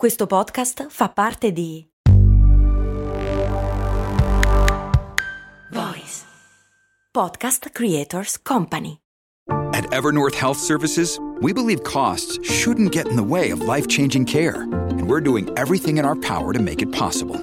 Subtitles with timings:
[0.00, 1.86] Questo podcast fa parte di
[5.70, 6.24] Voice
[7.12, 9.00] Podcast Creators Company.
[9.74, 14.62] At Evernorth Health Services, we believe costs shouldn't get in the way of life-changing care,
[14.72, 17.36] and we're doing everything in our power to make it possible.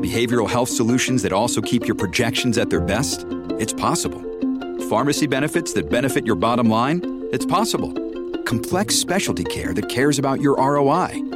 [0.00, 3.26] Behavioral health solutions that also keep your projections at their best?
[3.58, 4.22] It's possible.
[4.88, 7.00] Pharmacy benefits that benefit your bottom line?
[7.32, 7.92] It's possible.
[8.44, 11.35] Complex specialty care that cares about your ROI?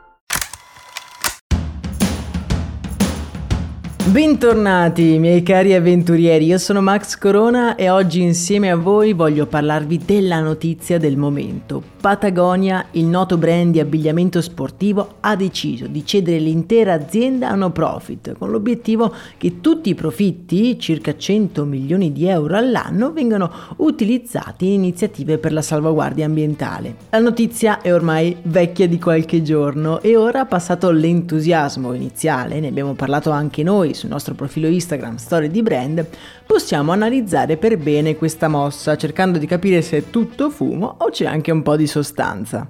[4.11, 10.01] Bentornati miei cari avventurieri, io sono Max Corona e oggi insieme a voi voglio parlarvi
[10.03, 11.81] della notizia del momento.
[12.01, 17.71] Patagonia, il noto brand di abbigliamento sportivo, ha deciso di cedere l'intera azienda a no
[17.71, 24.65] profit con l'obiettivo che tutti i profitti, circa 100 milioni di euro all'anno, vengano utilizzati
[24.65, 26.95] in iniziative per la salvaguardia ambientale.
[27.11, 32.93] La notizia è ormai vecchia di qualche giorno e ora passato l'entusiasmo iniziale, ne abbiamo
[32.93, 36.05] parlato anche noi sul nostro profilo Instagram Storie di Brand,
[36.45, 41.25] possiamo analizzare per bene questa mossa cercando di capire se è tutto fumo o c'è
[41.25, 42.67] anche un po' di sostanza.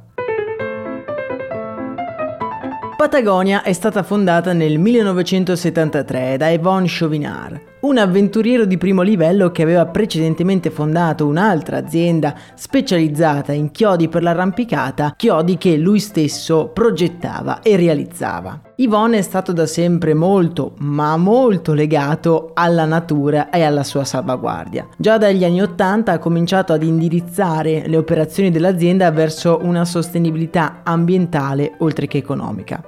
[2.97, 9.63] Patagonia è stata fondata nel 1973 da Yvon Chauvinard, un avventuriero di primo livello che
[9.63, 17.61] aveva precedentemente fondato un'altra azienda specializzata in chiodi per l'arrampicata, chiodi che lui stesso progettava
[17.61, 18.59] e realizzava.
[18.75, 24.87] Yvonne è stato da sempre molto, ma molto legato alla natura e alla sua salvaguardia.
[24.97, 31.75] Già dagli anni Ottanta ha cominciato ad indirizzare le operazioni dell'azienda verso una sostenibilità ambientale
[31.79, 32.83] oltre che economica.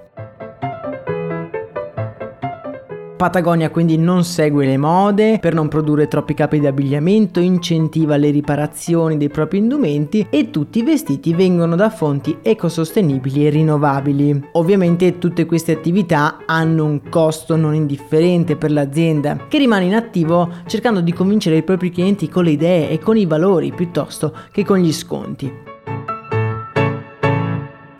[3.15, 8.31] Patagonia quindi non segue le mode per non produrre troppi capi di abbigliamento, incentiva le
[8.31, 14.49] riparazioni dei propri indumenti e tutti i vestiti vengono da fonti ecosostenibili e rinnovabili.
[14.53, 20.49] Ovviamente tutte queste attività hanno un costo non indifferente per l'azienda che rimane in attivo
[20.65, 24.65] cercando di convincere i propri clienti con le idee e con i valori piuttosto che
[24.65, 25.72] con gli sconti.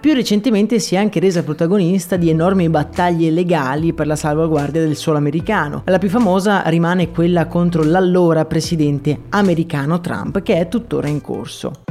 [0.03, 4.97] Più recentemente si è anche resa protagonista di enormi battaglie legali per la salvaguardia del
[4.97, 5.83] suolo americano.
[5.85, 11.82] La più famosa rimane quella contro l'allora presidente americano Trump, che è tuttora in corso.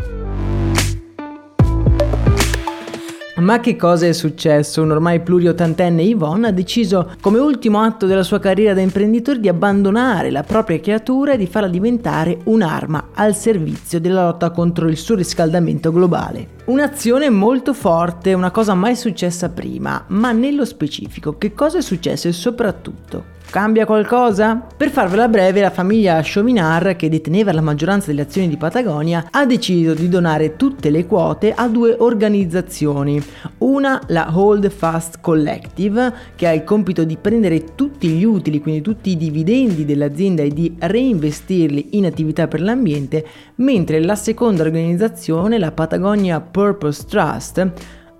[3.42, 4.82] Ma che cosa è successo?
[4.82, 9.48] Un ormai pluriottantenne Yvonne ha deciso, come ultimo atto della sua carriera da imprenditore, di
[9.48, 14.96] abbandonare la propria creatura e di farla diventare un'arma al servizio della lotta contro il
[14.96, 16.60] surriscaldamento globale.
[16.66, 22.28] Un'azione molto forte, una cosa mai successa prima, ma nello specifico che cosa è successo
[22.28, 24.66] e soprattutto Cambia qualcosa?
[24.74, 29.44] Per farvela breve, la famiglia Chauvinard, che deteneva la maggioranza delle azioni di Patagonia, ha
[29.44, 33.22] deciso di donare tutte le quote a due organizzazioni.
[33.58, 38.80] Una, la Hold Fast Collective, che ha il compito di prendere tutti gli utili, quindi
[38.80, 43.22] tutti i dividendi dell'azienda e di reinvestirli in attività per l'ambiente,
[43.56, 47.70] mentre la seconda organizzazione, la Patagonia Purpose Trust,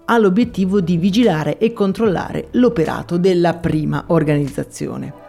[0.04, 5.21] ha l'obiettivo di vigilare e controllare l'operato della prima organizzazione.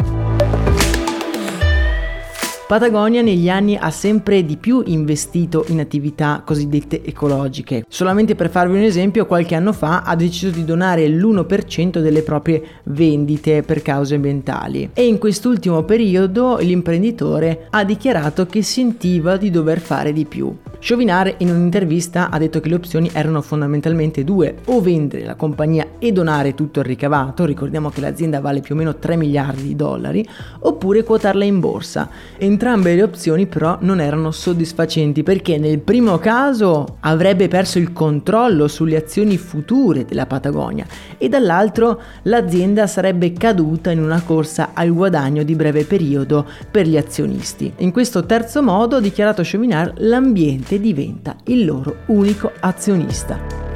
[2.65, 7.83] Patagonia negli anni ha sempre di più investito in attività cosiddette ecologiche.
[7.89, 12.63] Solamente per farvi un esempio, qualche anno fa ha deciso di donare l'1% delle proprie
[12.85, 19.79] vendite per cause ambientali e in quest'ultimo periodo l'imprenditore ha dichiarato che sentiva di dover
[19.79, 20.55] fare di più.
[20.85, 25.91] Chauvinard in un'intervista ha detto che le opzioni erano fondamentalmente due, o vendere la compagnia
[25.97, 29.77] e donare tutto il ricavato, ricordiamo che l'azienda vale più o meno 3 miliardi di
[29.77, 30.27] dollari,
[30.59, 32.09] oppure quotarla in borsa.
[32.37, 38.67] Entrambe le opzioni però non erano soddisfacenti perché nel primo caso avrebbe perso il controllo
[38.67, 40.85] sulle azioni future della Patagonia
[41.17, 46.97] e dall'altro l'azienda sarebbe caduta in una corsa al guadagno di breve periodo per gli
[46.97, 47.71] azionisti.
[47.77, 53.72] In questo terzo modo, ha dichiarato Chauvinard, l'ambiente diventa il loro unico azionista.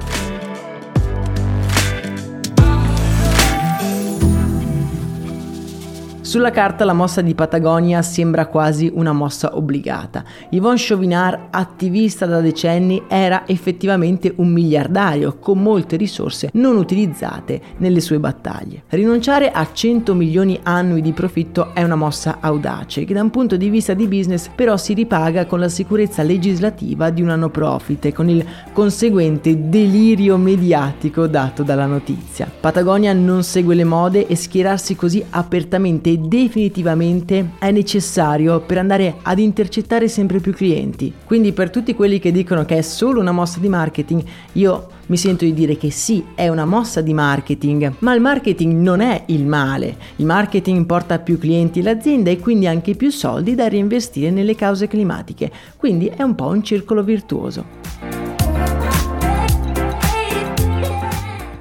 [6.27, 10.25] Sulla carta la mossa di Patagonia sembra quasi una mossa obbligata.
[10.49, 18.01] Yvon Chauvinard, attivista da decenni, era effettivamente un miliardario con molte risorse non utilizzate nelle
[18.01, 18.83] sue battaglie.
[18.89, 23.55] Rinunciare a 100 milioni annui di profitto è una mossa audace che da un punto
[23.55, 28.03] di vista di business però si ripaga con la sicurezza legislativa di una no profit
[28.03, 32.51] e con il conseguente delirio mediatico dato dalla notizia.
[32.59, 39.39] Patagonia non segue le mode e schierarsi così apertamente definitivamente è necessario per andare ad
[39.39, 41.13] intercettare sempre più clienti.
[41.25, 44.23] Quindi per tutti quelli che dicono che è solo una mossa di marketing,
[44.53, 48.81] io mi sento di dire che sì, è una mossa di marketing, ma il marketing
[48.81, 49.97] non è il male.
[50.17, 54.87] Il marketing porta più clienti all'azienda e quindi anche più soldi da reinvestire nelle cause
[54.87, 58.26] climatiche, quindi è un po' un circolo virtuoso.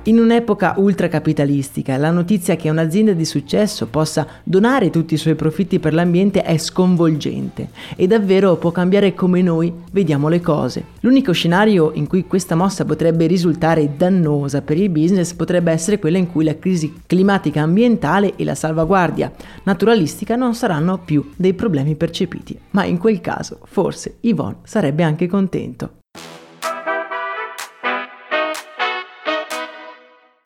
[0.08, 5.80] In un'epoca ultracapitalistica, la notizia che un'azienda di successo possa donare tutti i suoi profitti
[5.80, 10.84] per l'ambiente è sconvolgente e davvero può cambiare come noi vediamo le cose.
[11.00, 16.18] L'unico scenario in cui questa mossa potrebbe risultare dannosa per il business potrebbe essere quella
[16.18, 19.32] in cui la crisi climatica ambientale e la salvaguardia
[19.64, 25.26] naturalistica non saranno più dei problemi percepiti, ma in quel caso forse Yvonne sarebbe anche
[25.26, 25.94] contento.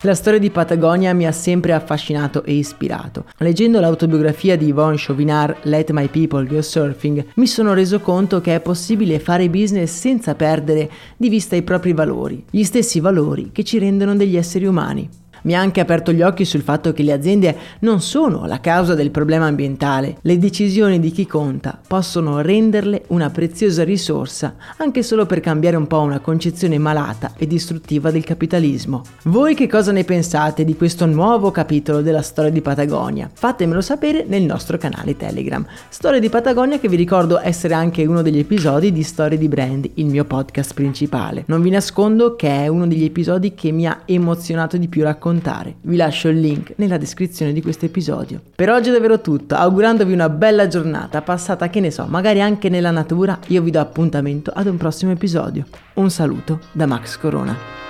[0.04, 3.26] La storia di Patagonia mi ha sempre affascinato e ispirato.
[3.36, 8.54] Leggendo l'autobiografia di Yvonne Chauvinard, Let My People Go Surfing, mi sono reso conto che
[8.54, 13.62] è possibile fare business senza perdere di vista i propri valori, gli stessi valori che
[13.62, 15.06] ci rendono degli esseri umani.
[15.42, 18.94] Mi ha anche aperto gli occhi sul fatto che le aziende non sono la causa
[18.94, 20.18] del problema ambientale.
[20.20, 25.86] Le decisioni di chi conta possono renderle una preziosa risorsa, anche solo per cambiare un
[25.86, 29.02] po' una concezione malata e distruttiva del capitalismo.
[29.24, 33.30] Voi che cosa ne pensate di questo nuovo capitolo della storia di Patagonia?
[33.32, 35.64] Fatemelo sapere nel nostro canale Telegram.
[35.88, 39.88] Storia di Patagonia che vi ricordo essere anche uno degli episodi di Storie di Brand,
[39.94, 41.44] il mio podcast principale.
[41.46, 45.28] Non vi nascondo che è uno degli episodi che mi ha emozionato di più raccontare
[45.30, 45.76] raccontare.
[45.82, 48.40] Vi lascio il link nella descrizione di questo episodio.
[48.54, 52.68] Per oggi è davvero tutto, augurandovi una bella giornata, passata che ne so, magari anche
[52.68, 55.64] nella natura, io vi do appuntamento ad un prossimo episodio.
[55.94, 57.89] Un saluto da Max Corona.